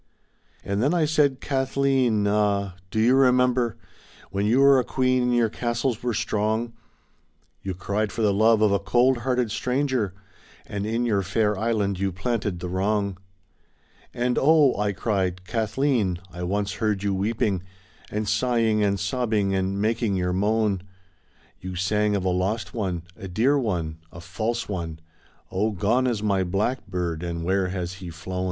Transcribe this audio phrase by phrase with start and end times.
[0.63, 2.73] And then I said: ^^Kathleen, ah!
[2.89, 3.77] do you remember
[4.31, 6.73] When you were a queen, and your castles were strong,
[7.61, 10.15] You cried for the love of a cold hearted stranger.
[10.65, 13.19] And in your fair island you planted the wrong?"
[14.11, 17.61] "And oh," I cried, Kathleen, I once heard you weeping
[18.09, 20.81] And sighing and sobbing and making your moan.
[21.59, 24.99] You sang of a lost one, a dear one, a false one—
[25.51, 28.39] ^Oh, gone is my blackbird, and where has he flown?'